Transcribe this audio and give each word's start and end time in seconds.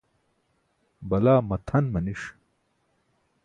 balaa 1.09 1.39
matʰan 1.49 1.85
maniṣ 1.93 2.23